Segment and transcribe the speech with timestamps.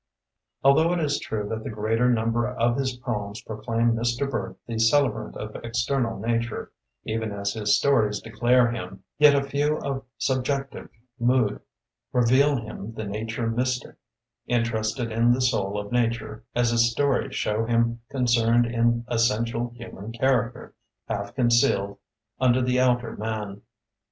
[0.63, 4.27] Although it is true that the greater number of his poems proclaim Mr.
[4.27, 6.71] Burt the celebrant of external nature,
[7.03, 11.59] even as his stories declare him, yet a few of subjective mood
[12.13, 13.93] reveal him the nature mystic,
[14.47, 19.71] interested in the soul of nature, as his stories show him con cerned in essential
[19.75, 20.73] human character,
[21.09, 21.99] half concealed
[22.39, 23.61] under the outer man.